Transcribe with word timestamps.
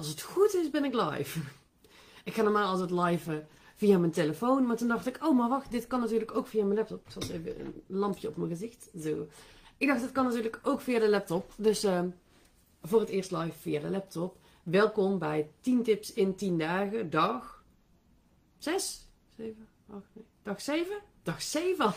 als 0.00 0.08
het 0.08 0.22
goed 0.22 0.54
is, 0.54 0.70
ben 0.70 0.84
ik 0.84 0.94
live. 0.94 1.40
ik 2.24 2.34
ga 2.34 2.42
normaal 2.42 2.68
altijd 2.68 2.90
live 2.90 3.32
eh, 3.32 3.38
via 3.74 3.98
mijn 3.98 4.12
telefoon. 4.12 4.66
Maar 4.66 4.76
toen 4.76 4.88
dacht 4.88 5.06
ik, 5.06 5.18
oh, 5.24 5.36
maar 5.36 5.48
wacht, 5.48 5.70
dit 5.70 5.86
kan 5.86 6.00
natuurlijk 6.00 6.36
ook 6.36 6.46
via 6.46 6.64
mijn 6.64 6.76
laptop. 6.76 7.06
Ik 7.06 7.12
zal 7.12 7.22
even 7.22 7.60
een 7.60 7.82
lampje 7.86 8.28
op 8.28 8.36
mijn 8.36 8.48
gezicht. 8.50 8.90
Zo. 9.02 9.26
Ik 9.76 9.88
dacht, 9.88 10.00
het 10.00 10.12
kan 10.12 10.24
natuurlijk 10.24 10.60
ook 10.62 10.80
via 10.80 10.98
de 10.98 11.08
laptop. 11.08 11.52
Dus 11.56 11.84
uh, 11.84 12.02
voor 12.82 13.00
het 13.00 13.08
eerst 13.08 13.30
live 13.30 13.58
via 13.58 13.80
de 13.80 13.90
laptop. 13.90 14.36
Welkom 14.62 15.18
bij 15.18 15.50
10 15.60 15.82
tips 15.82 16.12
in 16.12 16.34
10 16.34 16.58
dagen. 16.58 17.10
Dag 17.10 17.64
6, 18.58 19.08
7, 19.36 19.68
8, 19.90 20.02
nee. 20.12 20.24
Dag 20.42 20.60
7? 20.60 20.96
Dag 21.22 21.42
7. 21.42 21.94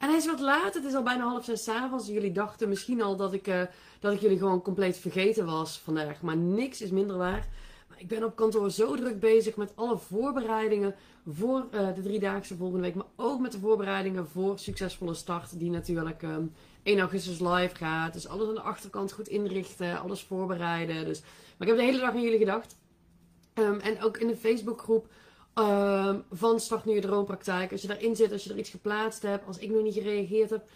En 0.00 0.08
hij 0.08 0.16
is 0.16 0.26
wat 0.26 0.40
laat. 0.40 0.74
Het 0.74 0.84
is 0.84 0.94
al 0.94 1.02
bijna 1.02 1.24
half 1.24 1.44
zes 1.44 1.68
avonds. 1.68 2.06
Jullie 2.06 2.32
dachten 2.32 2.68
misschien 2.68 3.02
al 3.02 3.16
dat 3.16 3.32
ik, 3.32 3.46
uh, 3.46 3.62
dat 3.98 4.12
ik 4.12 4.20
jullie 4.20 4.38
gewoon 4.38 4.62
compleet 4.62 4.98
vergeten 4.98 5.46
was 5.46 5.78
vandaag. 5.78 6.20
Maar 6.20 6.36
niks 6.36 6.80
is 6.80 6.90
minder 6.90 7.16
waar. 7.16 7.48
Maar 7.88 8.00
ik 8.00 8.08
ben 8.08 8.24
op 8.24 8.36
kantoor 8.36 8.70
zo 8.70 8.96
druk 8.96 9.20
bezig 9.20 9.56
met 9.56 9.72
alle 9.74 9.98
voorbereidingen 9.98 10.94
voor 11.26 11.66
uh, 11.74 11.94
de 11.94 12.02
driedaagse 12.02 12.56
volgende 12.56 12.82
week. 12.82 12.94
Maar 12.94 13.06
ook 13.16 13.40
met 13.40 13.52
de 13.52 13.58
voorbereidingen 13.58 14.28
voor 14.28 14.58
Succesvolle 14.58 15.14
Start. 15.14 15.58
Die 15.58 15.70
natuurlijk 15.70 16.22
um, 16.22 16.30
ehm, 16.30 16.46
1 16.82 16.98
augustus 16.98 17.38
live 17.38 17.74
gaat. 17.74 18.12
Dus 18.12 18.28
alles 18.28 18.48
aan 18.48 18.54
de 18.54 18.60
achterkant 18.60 19.12
goed 19.12 19.28
inrichten. 19.28 20.00
Alles 20.00 20.22
voorbereiden. 20.22 21.04
Dus, 21.04 21.20
maar 21.20 21.68
ik 21.68 21.74
heb 21.74 21.76
de 21.76 21.82
hele 21.82 22.00
dag 22.00 22.10
aan 22.10 22.22
jullie 22.22 22.38
gedacht. 22.38 22.76
Um, 23.54 23.78
en 23.78 24.02
ook 24.02 24.16
in 24.16 24.26
de 24.26 24.36
Facebookgroep 24.36 25.06
uh, 25.54 26.14
van 26.30 26.60
Start 26.60 26.84
Nu 26.84 26.94
Je 26.94 27.00
Droompraktijk. 27.00 27.72
Als 27.72 27.82
je 27.82 27.88
daarin 27.88 28.16
zit, 28.16 28.32
als 28.32 28.44
je 28.44 28.50
er 28.50 28.58
iets 28.58 28.70
geplaatst 28.70 29.22
hebt, 29.22 29.46
als 29.46 29.58
ik 29.58 29.70
nog 29.70 29.82
niet 29.82 29.94
gereageerd 29.94 30.50
heb. 30.50 30.68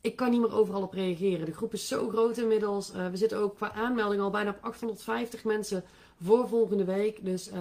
Ik 0.00 0.16
kan 0.16 0.30
niet 0.30 0.40
meer 0.40 0.54
overal 0.54 0.82
op 0.82 0.92
reageren. 0.92 1.46
De 1.46 1.54
groep 1.54 1.72
is 1.72 1.88
zo 1.88 2.08
groot 2.08 2.38
inmiddels. 2.38 2.94
Uh, 2.94 3.08
we 3.08 3.16
zitten 3.16 3.38
ook 3.38 3.56
qua 3.56 3.72
aanmelding 3.72 4.22
al 4.22 4.30
bijna 4.30 4.50
op 4.50 4.58
850 4.60 5.44
mensen 5.44 5.84
voor 6.22 6.48
volgende 6.48 6.84
week. 6.84 7.24
Dus 7.24 7.52
uh, 7.52 7.58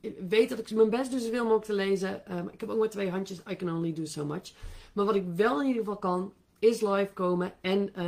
ik 0.00 0.16
weet 0.28 0.48
dat 0.48 0.58
ik 0.58 0.70
mijn 0.70 0.90
best 0.90 1.10
doe 1.10 1.20
zoveel 1.20 1.42
mogelijk 1.42 1.64
te 1.64 1.72
lezen. 1.72 2.38
Um, 2.38 2.48
ik 2.52 2.60
heb 2.60 2.70
ook 2.70 2.78
maar 2.78 2.90
twee 2.90 3.10
handjes. 3.10 3.40
I 3.50 3.56
can 3.56 3.70
only 3.76 3.92
do 3.92 4.04
so 4.04 4.24
much. 4.24 4.52
Maar 4.92 5.04
wat 5.04 5.14
ik 5.14 5.24
wel 5.36 5.60
in 5.60 5.66
ieder 5.66 5.82
geval 5.82 5.98
kan, 5.98 6.32
is 6.58 6.80
live 6.80 7.10
komen. 7.14 7.52
En 7.60 7.92
uh, 7.96 8.04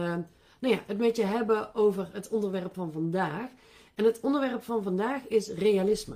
nou 0.58 0.74
ja, 0.74 0.78
het 0.86 0.98
met 0.98 1.16
je 1.16 1.24
hebben 1.24 1.74
over 1.74 2.08
het 2.12 2.28
onderwerp 2.28 2.74
van 2.74 2.92
vandaag. 2.92 3.50
En 3.94 4.04
het 4.04 4.20
onderwerp 4.20 4.62
van 4.62 4.82
vandaag 4.82 5.28
is 5.28 5.48
realisme. 5.48 6.14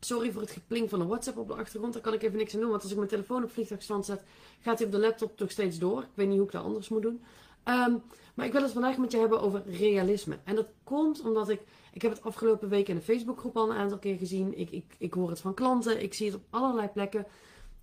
Sorry 0.00 0.32
voor 0.32 0.40
het 0.40 0.50
geplink 0.50 0.88
van 0.88 0.98
de 0.98 1.06
WhatsApp 1.06 1.38
op 1.38 1.48
de 1.48 1.54
achtergrond. 1.54 1.92
Daar 1.92 2.02
kan 2.02 2.12
ik 2.12 2.22
even 2.22 2.38
niks 2.38 2.54
aan 2.54 2.60
doen. 2.60 2.70
Want 2.70 2.82
als 2.82 2.90
ik 2.90 2.96
mijn 2.96 3.08
telefoon 3.08 3.44
op 3.44 3.50
vliegtuigstand 3.50 4.04
zet, 4.06 4.22
gaat 4.60 4.78
hij 4.78 4.86
op 4.86 4.92
de 4.92 4.98
laptop 4.98 5.36
toch 5.36 5.50
steeds 5.50 5.78
door. 5.78 6.02
Ik 6.02 6.08
weet 6.14 6.28
niet 6.28 6.36
hoe 6.36 6.46
ik 6.46 6.52
dat 6.52 6.64
anders 6.64 6.88
moet 6.88 7.02
doen. 7.02 7.22
Um, 7.64 8.02
maar 8.34 8.46
ik 8.46 8.52
wil 8.52 8.62
het 8.62 8.72
vandaag 8.72 8.96
met 8.96 9.12
je 9.12 9.18
hebben 9.18 9.40
over 9.40 9.62
realisme. 9.66 10.38
En 10.44 10.54
dat 10.54 10.66
komt 10.84 11.20
omdat 11.20 11.48
ik. 11.48 11.60
Ik 11.92 12.02
heb 12.02 12.12
het 12.12 12.22
afgelopen 12.22 12.68
week 12.68 12.88
in 12.88 12.94
de 12.94 13.02
Facebookgroep 13.02 13.56
al 13.56 13.70
een 13.70 13.76
aantal 13.76 13.98
keer 13.98 14.16
gezien. 14.16 14.58
Ik, 14.58 14.70
ik, 14.70 14.84
ik 14.98 15.12
hoor 15.14 15.30
het 15.30 15.40
van 15.40 15.54
klanten. 15.54 16.02
Ik 16.02 16.14
zie 16.14 16.26
het 16.26 16.34
op 16.34 16.42
allerlei 16.50 16.88
plekken. 16.88 17.26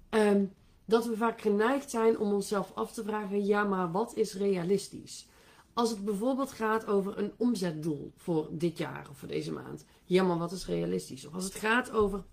Um, 0.09 0.53
dat 0.85 1.05
we 1.05 1.17
vaak 1.17 1.41
geneigd 1.41 1.89
zijn 1.89 2.19
om 2.19 2.33
onszelf 2.33 2.71
af 2.75 2.91
te 2.91 3.03
vragen: 3.03 3.45
ja, 3.45 3.63
maar 3.63 3.91
wat 3.91 4.15
is 4.15 4.33
realistisch? 4.33 5.27
Als 5.75 5.89
het 5.89 6.05
bijvoorbeeld 6.05 6.51
gaat 6.51 6.87
over 6.87 7.17
een 7.17 7.31
omzetdoel 7.37 8.11
voor 8.15 8.47
dit 8.51 8.77
jaar 8.77 9.07
of 9.09 9.17
voor 9.17 9.27
deze 9.27 9.51
maand. 9.51 9.85
Ja, 10.05 10.23
maar 10.23 10.37
wat 10.37 10.51
is 10.51 10.65
realistisch? 10.65 11.25
Of 11.25 11.33
als 11.33 11.43
het 11.43 11.55
gaat 11.55 11.91
over 11.91 12.23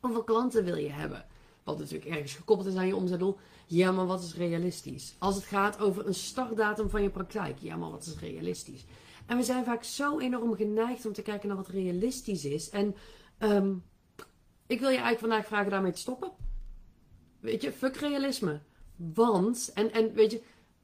hoeveel 0.00 0.24
klanten 0.24 0.64
wil 0.64 0.76
je 0.76 0.90
hebben. 0.90 1.26
Wat 1.64 1.78
natuurlijk 1.78 2.10
ergens 2.10 2.34
gekoppeld 2.34 2.68
is 2.68 2.76
aan 2.76 2.86
je 2.86 2.96
omzetdoel. 2.96 3.38
Ja, 3.66 3.92
maar 3.92 4.06
wat 4.06 4.22
is 4.22 4.34
realistisch? 4.34 5.14
Als 5.18 5.34
het 5.34 5.44
gaat 5.44 5.80
over 5.80 6.06
een 6.06 6.14
startdatum 6.14 6.90
van 6.90 7.02
je 7.02 7.10
praktijk. 7.10 7.58
Ja, 7.58 7.76
maar 7.76 7.90
wat 7.90 8.06
is 8.06 8.18
realistisch? 8.18 8.84
En 9.26 9.36
we 9.36 9.42
zijn 9.42 9.64
vaak 9.64 9.84
zo 9.84 10.18
enorm 10.18 10.54
geneigd 10.54 11.06
om 11.06 11.12
te 11.12 11.22
kijken 11.22 11.48
naar 11.48 11.56
wat 11.56 11.68
realistisch 11.68 12.44
is. 12.44 12.70
En 12.70 12.94
um, 13.38 13.84
ik 14.66 14.80
wil 14.80 14.88
je 14.88 14.96
eigenlijk 14.96 15.18
vandaag 15.18 15.46
vragen 15.46 15.70
daarmee 15.70 15.92
te 15.92 15.98
stoppen. 15.98 16.32
Weet 17.40 17.62
je, 17.62 17.72
fuck 17.72 17.96
realisme. 17.96 18.60
Want, 18.96 19.70
en, 19.74 19.92
en 19.92 20.12
weet 20.14 20.30
je, 20.30 20.42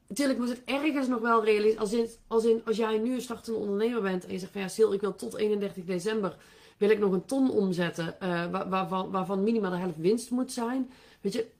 natuurlijk 0.08 0.38
moet 0.38 0.48
het 0.48 0.62
ergens 0.64 1.08
nog 1.08 1.20
wel 1.20 1.44
realistisch. 1.44 1.80
Als, 1.80 1.92
in, 1.92 2.08
als, 2.26 2.44
in, 2.44 2.62
als 2.64 2.76
jij 2.76 2.98
nu 2.98 3.14
een 3.14 3.20
startende 3.20 3.58
ondernemer 3.58 4.02
bent 4.02 4.26
en 4.26 4.32
je 4.32 4.38
zegt 4.38 4.52
van 4.52 4.60
ja, 4.60 4.68
Sil, 4.76 4.92
ik 4.92 5.00
wil 5.00 5.14
tot 5.14 5.36
31 5.36 5.84
december 5.84 6.36
wil 6.78 6.90
ik 6.90 6.98
nog 6.98 7.12
een 7.12 7.24
ton 7.24 7.50
omzetten, 7.50 8.16
waar, 8.20 8.68
waarvan, 8.68 9.10
waarvan 9.10 9.42
minimaal 9.42 9.70
de 9.70 9.76
helft 9.76 9.98
winst 9.98 10.30
moet 10.30 10.52
zijn. 10.52 10.90
Weet 11.20 11.32
je, 11.32 11.50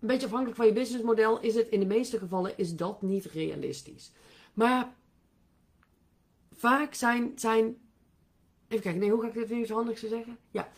een 0.00 0.08
beetje 0.08 0.26
afhankelijk 0.26 0.56
van 0.56 0.66
je 0.66 0.72
businessmodel 0.72 1.40
is 1.40 1.54
het 1.54 1.68
in 1.68 1.80
de 1.80 1.86
meeste 1.86 2.18
gevallen 2.18 2.58
is 2.58 2.76
dat 2.76 3.02
niet 3.02 3.24
realistisch. 3.24 4.12
Maar 4.54 4.94
vaak 6.52 6.94
zijn, 6.94 7.32
zijn 7.34 7.76
even 8.68 8.82
kijken, 8.82 9.00
nee, 9.00 9.10
hoe 9.10 9.20
ga 9.20 9.26
ik 9.26 9.34
dit 9.34 9.50
nu 9.50 9.66
zo 9.66 9.74
handig 9.74 9.98
zeggen? 9.98 10.38
Ja, 10.50 10.68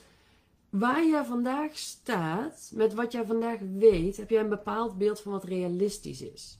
waar 0.70 1.06
jij 1.06 1.25
vandaag 1.25 1.78
staat, 1.78 2.70
met 2.75 2.94
wat 2.94 3.12
jij 3.12 3.25
vandaag 3.25 3.59
weet, 3.78 4.16
heb 4.16 4.31
jij 4.31 4.41
een 4.41 4.48
bepaald 4.48 4.98
beeld 4.98 5.20
van 5.20 5.32
wat 5.32 5.44
realistisch 5.44 6.22
is. 6.22 6.59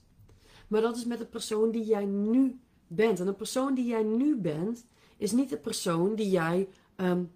Maar 0.67 0.81
dat 0.81 0.95
is 0.95 1.05
met 1.05 1.17
de 1.17 1.25
persoon 1.25 1.71
die 1.71 1.85
jij 1.85 2.05
nu 2.05 2.59
bent. 2.87 3.19
En 3.19 3.25
de 3.25 3.33
persoon 3.33 3.73
die 3.73 3.85
jij 3.85 4.03
nu 4.03 4.35
bent, 4.35 4.85
is 5.17 5.31
niet 5.31 5.49
de 5.49 5.57
persoon 5.57 6.15
die 6.15 6.29
jij 6.29 6.67
um, 6.95 7.31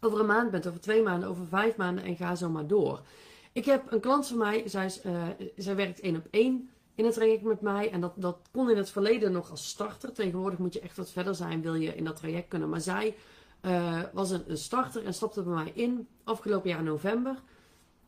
over 0.00 0.20
een 0.20 0.26
maand 0.26 0.50
bent, 0.50 0.66
over 0.66 0.80
twee 0.80 1.02
maanden, 1.02 1.28
over 1.28 1.46
vijf 1.46 1.76
maanden 1.76 2.04
en 2.04 2.16
ga 2.16 2.34
zo 2.34 2.48
maar 2.48 2.66
door. 2.66 3.02
Ik 3.52 3.64
heb 3.64 3.92
een 3.92 4.00
klant 4.00 4.26
van 4.26 4.38
mij, 4.38 4.68
zij, 4.68 4.90
uh, 5.06 5.22
zij 5.56 5.76
werkt 5.76 6.00
één 6.00 6.16
op 6.16 6.26
één 6.30 6.70
in 6.94 7.04
het 7.04 7.14
traject 7.14 7.42
met 7.42 7.60
mij. 7.60 7.90
En 7.90 8.00
dat, 8.00 8.12
dat 8.16 8.38
kon 8.50 8.70
in 8.70 8.76
het 8.76 8.90
verleden 8.90 9.32
nog 9.32 9.50
als 9.50 9.68
starter. 9.68 10.12
Tegenwoordig 10.12 10.58
moet 10.58 10.72
je 10.72 10.80
echt 10.80 10.96
wat 10.96 11.10
verder 11.10 11.34
zijn, 11.34 11.62
wil 11.62 11.74
je 11.74 11.94
in 11.94 12.04
dat 12.04 12.16
traject 12.16 12.48
kunnen. 12.48 12.68
Maar 12.68 12.80
zij 12.80 13.14
uh, 13.62 14.00
was 14.12 14.30
een, 14.30 14.44
starter 14.58 15.04
en 15.04 15.14
stapte 15.14 15.42
bij 15.42 15.54
mij 15.54 15.72
in 15.74 16.08
afgelopen 16.24 16.70
jaar 16.70 16.82
november. 16.82 17.42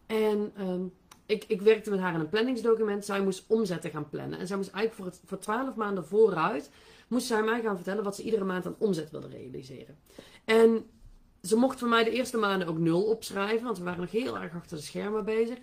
En 0.07 0.53
um, 0.61 0.93
ik, 1.27 1.45
ik 1.45 1.63
werkte 1.63 1.91
met 1.91 2.01
haar 2.01 2.15
in 2.15 2.21
een 2.21 2.29
planningsdocument. 2.29 3.05
Zij 3.05 3.23
moest 3.23 3.45
omzetten 3.47 3.91
gaan 3.91 4.09
plannen. 4.09 4.39
En 4.39 4.47
zij 4.47 4.57
moest 4.57 4.71
eigenlijk 4.71 5.03
voor, 5.03 5.07
het, 5.07 5.29
voor 5.29 5.39
12 5.39 5.75
maanden 5.75 6.07
vooruit, 6.07 6.71
moest 7.09 7.27
zij 7.27 7.43
mij 7.43 7.61
gaan 7.61 7.77
vertellen 7.77 8.05
wat 8.05 8.17
ze 8.17 8.23
iedere 8.23 8.45
maand 8.45 8.67
aan 8.67 8.77
omzet 8.79 9.11
wilde 9.11 9.29
realiseren. 9.29 9.99
En 10.45 10.87
ze 11.43 11.57
mocht 11.57 11.79
voor 11.79 11.89
mij 11.89 12.05
de 12.05 12.11
eerste 12.11 12.37
maanden 12.37 12.69
ook 12.69 12.79
nul 12.79 13.03
opschrijven, 13.03 13.65
want 13.65 13.79
we 13.79 13.85
waren 13.85 14.01
nog 14.01 14.11
heel 14.11 14.39
erg 14.39 14.55
achter 14.55 14.77
de 14.77 14.83
schermen 14.83 15.25
bezig. 15.25 15.59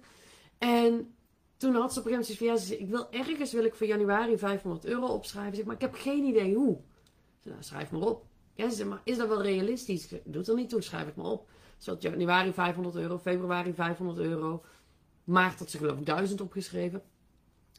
En 0.58 1.14
toen 1.58 1.76
had 1.76 1.94
ze 1.94 2.00
op 2.00 2.06
een 2.06 2.12
gegeven 2.12 2.36
moment 2.36 2.38
van 2.38 2.48
ja, 2.48 2.58
ze 2.58 2.66
zei, 2.66 2.80
ik 2.80 2.90
wil 2.90 3.12
ergens 3.12 3.52
wil 3.52 3.64
ik 3.64 3.76
voor 3.76 3.88
januari 3.88 4.38
500 4.38 4.86
euro 4.86 5.06
opschrijven. 5.06 5.56
Zeg, 5.56 5.66
maar 5.66 5.76
ik 5.76 5.82
heb 5.82 5.94
geen 5.94 6.24
idee 6.24 6.56
hoe. 6.56 6.78
Ze 7.40 7.50
nou, 7.50 7.64
schrijf 7.64 7.92
maar 7.92 8.02
op. 8.02 8.26
Ja, 8.54 8.70
ze 8.70 8.76
zei, 8.76 8.90
maar 8.90 9.02
is 9.04 9.18
dat 9.18 9.28
wel 9.28 9.42
realistisch? 9.42 10.14
Doe 10.24 10.46
er 10.46 10.56
niet 10.56 10.70
toe, 10.70 10.82
schrijf 10.82 11.06
het 11.06 11.16
maar 11.16 11.26
op. 11.26 11.48
Zodat 11.78 12.02
januari 12.02 12.54
500 12.54 12.96
euro, 12.96 13.18
februari 13.18 13.74
500 13.74 14.20
euro, 14.20 14.64
maart 15.30 15.60
had 15.60 15.70
ze 15.70 15.78
geloof 15.78 15.98
ik 15.98 16.06
1000 16.06 16.42
opgeschreven. 16.42 17.02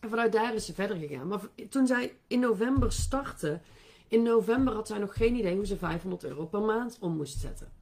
En 0.00 0.09
vanuit 0.09 0.33
daar 0.33 0.55
is 0.55 0.66
ze 0.66 0.75
verder 0.75 0.97
gegaan. 0.97 1.28
Maar 1.28 1.41
toen 1.69 1.87
zij 1.87 2.16
in 2.27 2.41
november 2.41 2.93
startte, 2.93 3.61
in 4.09 4.22
november 4.22 4.75
had 4.75 4.87
zij 4.87 4.99
nog 4.99 5.16
geen 5.16 5.34
idee 5.34 5.56
hoe 5.56 5.66
ze 5.66 5.77
500 5.77 6.25
euro 6.25 6.47
per 6.47 6.60
maand 6.60 6.97
om 7.00 7.16
moest 7.16 7.41
zetten. 7.41 7.72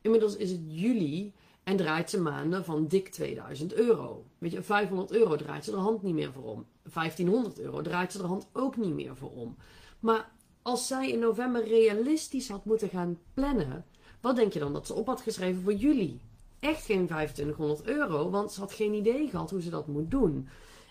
Inmiddels 0.00 0.36
is 0.36 0.50
het 0.50 0.60
juli 0.66 1.34
en 1.62 1.76
draait 1.76 2.10
ze 2.10 2.20
maanden 2.20 2.64
van 2.64 2.86
dik 2.86 3.08
2000 3.08 3.74
euro. 3.74 4.24
Weet 4.38 4.52
je, 4.52 4.62
500 4.62 5.12
euro 5.12 5.36
draait 5.36 5.64
ze 5.64 5.72
er 5.72 5.78
hand 5.78 6.02
niet 6.02 6.14
meer 6.14 6.32
voor 6.32 6.44
om. 6.44 6.66
1500 6.92 7.58
euro 7.58 7.82
draait 7.82 8.12
ze 8.12 8.18
er 8.18 8.26
hand 8.26 8.48
ook 8.52 8.76
niet 8.76 8.94
meer 8.94 9.16
voor 9.16 9.32
om. 9.32 9.56
Maar 10.00 10.32
als 10.62 10.86
zij 10.86 11.10
in 11.10 11.18
november 11.18 11.68
realistisch 11.68 12.48
had 12.48 12.64
moeten 12.64 12.88
gaan 12.88 13.18
plannen, 13.34 13.84
wat 14.20 14.36
denk 14.36 14.52
je 14.52 14.58
dan 14.58 14.72
dat 14.72 14.86
ze 14.86 14.94
op 14.94 15.06
had 15.06 15.20
geschreven 15.20 15.62
voor 15.62 15.74
juli? 15.74 16.20
Echt 16.60 16.84
geen 16.84 17.06
2500 17.06 17.84
euro, 17.84 18.30
want 18.30 18.52
ze 18.52 18.60
had 18.60 18.72
geen 18.72 18.94
idee 18.94 19.28
gehad 19.28 19.50
hoe 19.50 19.62
ze 19.62 19.70
dat 19.70 19.86
moet 19.86 20.10
doen. 20.10 20.48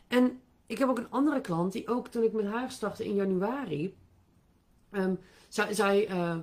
En 0.08 0.42
ik 0.66 0.78
heb 0.78 0.90
ook 0.90 0.98
een 0.98 1.10
andere 1.10 1.42
klant 1.42 1.72
die 1.72 1.88
ook 1.88 2.08
toen 2.08 2.24
ik 2.24 2.34
met 2.34 2.46
haar 2.46 2.72
startte 2.72 3.06
in 3.06 3.16
januari. 3.16 3.96
Um, 4.92 5.20
zij, 5.50 5.74
zij, 5.74 6.10
uh, 6.10 6.38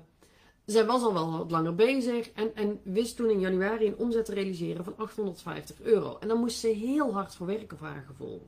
zij, 0.64 0.86
was 0.86 1.02
al 1.02 1.12
wel 1.12 1.38
wat 1.38 1.50
langer 1.50 1.74
bezig 1.74 2.30
en, 2.30 2.54
en 2.54 2.80
wist 2.82 3.16
toen 3.16 3.30
in 3.30 3.40
januari 3.40 3.86
een 3.86 3.96
omzet 3.96 4.24
te 4.24 4.34
realiseren 4.34 4.84
van 4.84 4.94
850 4.96 5.80
euro. 5.80 6.16
En 6.18 6.28
dan 6.28 6.38
moest 6.38 6.58
ze 6.58 6.68
heel 6.68 7.12
hard 7.12 7.34
voor 7.34 7.46
werken 7.46 7.78
voor 7.78 7.86
haar 7.86 8.04
gevoel. 8.06 8.46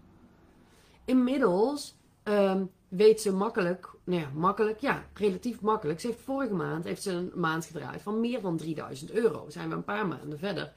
Inmiddels 1.05 1.95
um, 2.25 2.71
weet 2.89 3.21
ze 3.21 3.33
makkelijk, 3.33 3.91
nou 4.05 4.21
ja, 4.21 4.31
makkelijk, 4.35 4.81
ja, 4.81 5.07
relatief 5.15 5.61
makkelijk. 5.61 6.01
Ze 6.01 6.07
heeft 6.07 6.21
vorige 6.21 6.55
maand 6.55 6.85
heeft 6.85 7.03
ze 7.03 7.11
een 7.11 7.33
maand 7.35 7.65
gedraaid 7.65 8.03
van 8.03 8.21
meer 8.21 8.41
dan 8.41 8.57
3000 8.57 9.11
euro. 9.11 9.45
Zijn 9.49 9.69
we 9.69 9.75
een 9.75 9.85
paar 9.85 10.07
maanden 10.07 10.39
verder. 10.39 10.73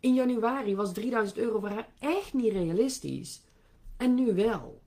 In 0.00 0.14
januari 0.14 0.76
was 0.76 0.92
3000 0.92 1.38
euro 1.38 1.58
voor 1.60 1.68
haar 1.68 1.88
echt 1.98 2.32
niet 2.32 2.52
realistisch. 2.52 3.42
En 3.96 4.14
nu 4.14 4.34
wel. 4.34 4.80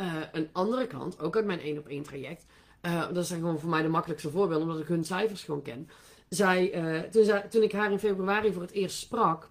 Uh, 0.00 0.14
een 0.32 0.48
andere 0.52 0.86
kant, 0.86 1.20
ook 1.20 1.36
uit 1.36 1.44
mijn 1.44 1.60
1 1.60 1.78
op 1.78 1.86
1 1.86 2.02
traject. 2.02 2.46
Uh, 2.82 3.12
dat 3.12 3.26
zijn 3.26 3.40
gewoon 3.40 3.58
voor 3.58 3.70
mij 3.70 3.82
de 3.82 3.88
makkelijkste 3.88 4.30
voorbeelden, 4.30 4.66
omdat 4.66 4.82
ik 4.82 4.88
hun 4.88 5.04
cijfers 5.04 5.42
gewoon 5.42 5.62
ken. 5.62 5.88
Zij, 6.28 6.74
uh, 6.74 7.00
toen, 7.00 7.40
toen 7.50 7.62
ik 7.62 7.72
haar 7.72 7.92
in 7.92 7.98
februari 7.98 8.52
voor 8.52 8.62
het 8.62 8.70
eerst 8.70 8.98
sprak. 8.98 9.50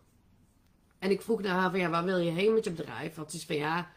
En 1.00 1.12
ik 1.12 1.22
vroeg 1.22 1.42
naar 1.42 1.60
haar 1.60 1.70
van 1.70 1.80
ja, 1.80 1.90
waar 1.90 2.04
wil 2.04 2.18
je 2.18 2.32
heen 2.32 2.54
met 2.54 2.64
je 2.64 2.72
bedrijf? 2.72 3.16
Wat 3.16 3.34
is 3.34 3.46
van 3.46 3.56
ja, 3.56 3.92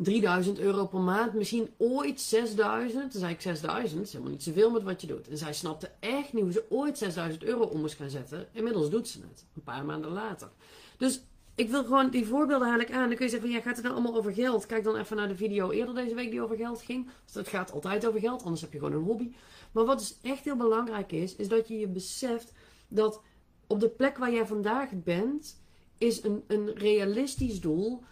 3000 0.00 0.58
euro 0.58 0.86
per 0.86 1.00
maand, 1.00 1.32
misschien 1.32 1.68
ooit 1.76 2.20
6000. 2.20 3.10
Toen 3.10 3.20
zei 3.20 3.32
ik 3.32 3.40
6000, 3.40 3.96
dat 3.96 4.06
is 4.06 4.12
helemaal 4.12 4.32
niet 4.32 4.42
zoveel 4.42 4.70
met 4.70 4.82
wat 4.82 5.00
je 5.00 5.06
doet. 5.06 5.28
En 5.28 5.38
zij 5.38 5.52
snapte 5.52 5.90
echt 6.00 6.32
niet 6.32 6.42
hoe 6.42 6.52
ze 6.52 6.64
ooit 6.68 6.98
6000 6.98 7.44
euro 7.44 7.64
om 7.64 7.80
moest 7.80 7.96
gaan 7.96 8.10
zetten. 8.10 8.46
Inmiddels 8.52 8.90
doet 8.90 9.08
ze 9.08 9.20
het, 9.20 9.44
een 9.54 9.62
paar 9.62 9.84
maanden 9.84 10.10
later. 10.10 10.50
Dus 10.96 11.22
ik 11.54 11.70
wil 11.70 11.84
gewoon 11.84 12.10
die 12.10 12.26
voorbeelden 12.26 12.68
haal 12.68 12.80
ik 12.80 12.92
aan. 12.92 13.08
Dan 13.08 13.16
kun 13.16 13.24
je 13.24 13.30
zeggen 13.30 13.48
van 13.48 13.58
ja, 13.58 13.64
gaat 13.64 13.74
het 13.76 13.84
nou 13.84 13.96
allemaal 13.96 14.16
over 14.16 14.32
geld? 14.32 14.66
Kijk 14.66 14.84
dan 14.84 14.96
even 14.96 15.16
naar 15.16 15.28
de 15.28 15.36
video 15.36 15.70
eerder 15.70 15.94
deze 15.94 16.14
week 16.14 16.30
die 16.30 16.42
over 16.42 16.56
geld 16.56 16.82
ging. 16.82 17.10
Dus 17.24 17.34
het 17.34 17.48
gaat 17.48 17.72
altijd 17.72 18.06
over 18.06 18.20
geld, 18.20 18.42
anders 18.42 18.60
heb 18.60 18.72
je 18.72 18.78
gewoon 18.78 18.94
een 18.94 19.04
hobby. 19.04 19.32
Maar 19.72 19.84
wat 19.84 19.98
dus 19.98 20.18
echt 20.22 20.44
heel 20.44 20.56
belangrijk 20.56 21.12
is, 21.12 21.36
is 21.36 21.48
dat 21.48 21.68
je 21.68 21.78
je 21.78 21.88
beseft 21.88 22.52
dat 22.88 23.20
op 23.66 23.80
de 23.80 23.88
plek 23.88 24.18
waar 24.18 24.32
jij 24.32 24.46
vandaag 24.46 24.90
bent, 24.92 25.60
is 25.98 26.22
een, 26.22 26.44
een 26.46 26.74
realistisch 26.74 27.60
doel. 27.60 28.02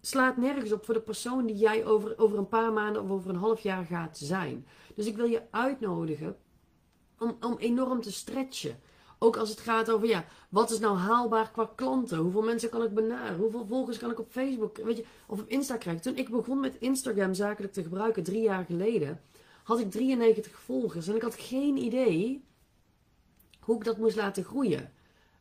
Slaat 0.00 0.36
nergens 0.36 0.72
op 0.72 0.84
voor 0.84 0.94
de 0.94 1.00
persoon 1.00 1.46
die 1.46 1.56
jij 1.56 1.84
over, 1.84 2.18
over 2.18 2.38
een 2.38 2.48
paar 2.48 2.72
maanden 2.72 3.02
of 3.02 3.10
over 3.10 3.30
een 3.30 3.36
half 3.36 3.60
jaar 3.60 3.84
gaat 3.84 4.18
zijn. 4.18 4.66
Dus 4.94 5.06
ik 5.06 5.16
wil 5.16 5.26
je 5.26 5.42
uitnodigen 5.50 6.36
om, 7.18 7.36
om 7.40 7.56
enorm 7.58 8.00
te 8.00 8.12
stretchen. 8.12 8.80
Ook 9.18 9.36
als 9.36 9.50
het 9.50 9.60
gaat 9.60 9.90
over, 9.90 10.08
ja, 10.08 10.24
wat 10.48 10.70
is 10.70 10.78
nou 10.78 10.96
haalbaar 10.96 11.50
qua 11.50 11.70
klanten? 11.74 12.18
Hoeveel 12.18 12.42
mensen 12.42 12.70
kan 12.70 12.82
ik 12.82 12.94
benaderen? 12.94 13.38
Hoeveel 13.38 13.66
volgers 13.66 13.98
kan 13.98 14.10
ik 14.10 14.18
op 14.18 14.30
Facebook, 14.30 14.76
weet 14.76 14.96
je, 14.96 15.04
of 15.26 15.40
op 15.40 15.48
Insta 15.48 15.76
krijgen? 15.76 16.02
Toen 16.02 16.16
ik 16.16 16.28
begon 16.28 16.60
met 16.60 16.76
Instagram 16.78 17.34
zakelijk 17.34 17.72
te 17.72 17.82
gebruiken, 17.82 18.22
drie 18.22 18.42
jaar 18.42 18.64
geleden, 18.64 19.20
had 19.62 19.80
ik 19.80 19.90
93 19.90 20.60
volgers. 20.60 21.08
En 21.08 21.14
ik 21.14 21.22
had 21.22 21.34
geen 21.34 21.76
idee 21.76 22.44
hoe 23.60 23.76
ik 23.76 23.84
dat 23.84 23.98
moest 23.98 24.16
laten 24.16 24.44
groeien. 24.44 24.92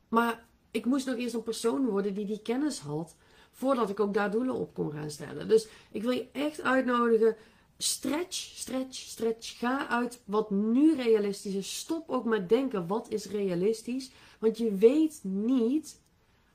Maar 0.07 0.45
ik 0.71 0.85
moest 0.85 1.05
nog 1.05 1.15
eerst 1.15 1.33
een 1.33 1.43
persoon 1.43 1.85
worden 1.85 2.13
die 2.13 2.25
die 2.25 2.41
kennis 2.41 2.79
had, 2.79 3.15
voordat 3.51 3.89
ik 3.89 3.99
ook 3.99 4.13
daar 4.13 4.31
doelen 4.31 4.55
op 4.55 4.73
kon 4.73 4.91
gaan 4.91 5.11
stellen. 5.11 5.47
Dus 5.47 5.67
ik 5.91 6.01
wil 6.01 6.11
je 6.11 6.27
echt 6.31 6.61
uitnodigen 6.61 7.35
Stretch, 7.81 8.35
stretch, 8.35 8.95
stretch. 8.95 9.57
Ga 9.57 9.87
uit 9.87 10.21
wat 10.25 10.49
nu 10.49 10.95
realistisch 10.95 11.53
is. 11.53 11.77
Stop 11.77 12.09
ook 12.09 12.25
met 12.25 12.49
denken 12.49 12.87
wat 12.87 13.09
is 13.09 13.25
realistisch. 13.25 14.11
Want 14.39 14.57
je 14.57 14.75
weet 14.75 15.19
niet 15.23 16.01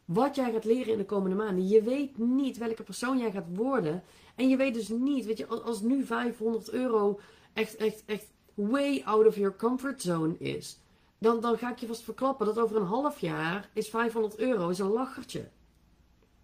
wat 0.04 0.34
jij 0.34 0.52
gaat 0.52 0.64
leren 0.64 0.92
in 0.92 0.98
de 0.98 1.04
komende 1.04 1.36
maanden. 1.36 1.68
Je 1.68 1.82
weet 1.82 2.18
niet 2.18 2.58
welke 2.58 2.82
persoon 2.82 3.18
jij 3.18 3.30
gaat 3.30 3.56
worden. 3.56 4.02
En 4.34 4.48
je 4.48 4.56
weet 4.56 4.74
dus 4.74 4.88
niet, 4.88 5.24
weet 5.24 5.38
je, 5.38 5.46
als 5.46 5.80
nu 5.80 6.04
500 6.04 6.70
euro 6.70 7.20
echt, 7.52 7.76
echt, 7.76 8.02
echt 8.06 8.26
way 8.54 9.02
out 9.04 9.26
of 9.26 9.36
your 9.36 9.56
comfort 9.56 10.02
zone 10.02 10.38
is. 10.38 10.78
Dan, 11.24 11.40
dan 11.40 11.58
ga 11.58 11.70
ik 11.70 11.78
je 11.78 11.86
vast 11.86 12.02
verklappen 12.02 12.46
dat 12.46 12.58
over 12.58 12.76
een 12.76 12.86
half 12.86 13.20
jaar 13.20 13.68
is 13.72 13.88
500 13.88 14.38
euro 14.38 14.68
is 14.68 14.78
een 14.78 14.92
lachertje. 14.92 15.48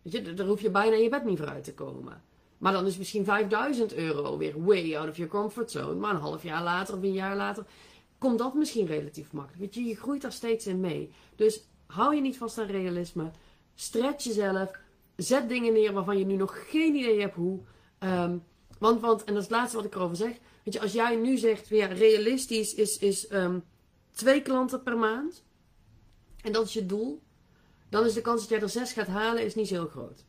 Je, 0.02 0.34
daar 0.34 0.46
hoef 0.46 0.60
je 0.60 0.70
bijna 0.70 0.96
in 0.96 1.02
je 1.02 1.08
bed 1.08 1.24
niet 1.24 1.38
voor 1.38 1.48
uit 1.48 1.64
te 1.64 1.74
komen. 1.74 2.22
Maar 2.58 2.72
dan 2.72 2.86
is 2.86 2.98
misschien 2.98 3.24
5000 3.24 3.94
euro 3.94 4.36
weer 4.36 4.64
way 4.64 4.96
out 4.96 5.08
of 5.08 5.16
your 5.16 5.32
comfort 5.32 5.70
zone. 5.70 5.94
Maar 5.94 6.14
een 6.14 6.20
half 6.20 6.42
jaar 6.42 6.62
later 6.62 6.96
of 6.96 7.02
een 7.02 7.12
jaar 7.12 7.36
later 7.36 7.64
komt 8.18 8.38
dat 8.38 8.54
misschien 8.54 8.86
relatief 8.86 9.32
makkelijk. 9.32 9.60
Weet 9.60 9.74
je, 9.74 9.84
je 9.84 9.96
groeit 9.96 10.22
daar 10.22 10.32
steeds 10.32 10.66
in 10.66 10.80
mee. 10.80 11.12
Dus 11.36 11.64
hou 11.86 12.14
je 12.14 12.20
niet 12.20 12.38
vast 12.38 12.58
aan 12.58 12.66
realisme. 12.66 13.30
Stretch 13.74 14.24
jezelf. 14.24 14.70
Zet 15.16 15.48
dingen 15.48 15.72
neer 15.72 15.92
waarvan 15.92 16.18
je 16.18 16.24
nu 16.24 16.36
nog 16.36 16.70
geen 16.70 16.94
idee 16.94 17.20
hebt 17.20 17.34
hoe. 17.34 17.60
Ehm, 17.98 18.36
want, 18.78 19.00
want, 19.00 19.24
en 19.24 19.34
dat 19.34 19.42
is 19.42 19.48
het 19.48 19.58
laatste 19.58 19.76
wat 19.76 19.86
ik 19.86 19.94
erover 19.94 20.16
zeg. 20.16 20.36
Weet 20.64 20.74
je, 20.74 20.80
als 20.80 20.92
jij 20.92 21.16
nu 21.16 21.36
zegt, 21.36 21.68
ja, 21.68 21.86
realistisch 21.86 22.74
is, 22.74 22.98
is 22.98 23.26
ehm, 23.26 23.58
twee 24.20 24.42
klanten 24.42 24.82
per 24.82 24.98
maand. 24.98 25.44
En 26.42 26.52
dat 26.52 26.66
is 26.66 26.72
je 26.72 26.86
doel. 26.86 27.22
Dan 27.88 28.04
is 28.04 28.14
de 28.14 28.20
kans 28.20 28.40
dat 28.40 28.50
jij 28.50 28.60
er 28.60 28.68
zes 28.68 28.92
gaat 28.92 29.06
halen 29.06 29.44
is 29.44 29.54
niet 29.54 29.68
zo 29.68 29.74
heel 29.74 29.86
groot. 29.86 30.24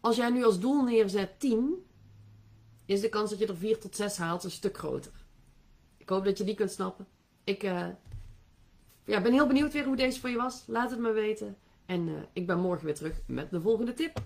Als 0.00 0.16
jij 0.16 0.30
nu 0.30 0.44
als 0.44 0.60
doel 0.60 0.82
neerzet 0.82 1.40
10, 1.40 1.86
is 2.86 3.00
de 3.00 3.08
kans 3.08 3.30
dat 3.30 3.38
je 3.38 3.46
er 3.46 3.56
4 3.56 3.78
tot 3.78 3.96
6 3.96 4.16
haalt 4.16 4.44
een 4.44 4.50
stuk 4.50 4.78
groter. 4.78 5.12
Ik 5.96 6.08
hoop 6.08 6.24
dat 6.24 6.38
je 6.38 6.44
die 6.44 6.54
kunt 6.54 6.70
snappen. 6.70 7.06
Ik 7.44 7.62
uh, 7.62 7.88
ja, 9.04 9.20
ben 9.20 9.32
heel 9.32 9.46
benieuwd 9.46 9.72
weer 9.72 9.84
hoe 9.84 9.96
deze 9.96 10.20
voor 10.20 10.30
je 10.30 10.36
was. 10.36 10.64
Laat 10.66 10.90
het 10.90 10.98
me 10.98 11.12
weten. 11.12 11.56
En 11.86 12.08
uh, 12.08 12.20
ik 12.32 12.46
ben 12.46 12.58
morgen 12.58 12.84
weer 12.84 12.94
terug 12.94 13.20
met 13.26 13.50
de 13.50 13.60
volgende 13.60 13.94
tip. 13.94 14.22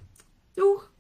Doeg! 0.55 0.93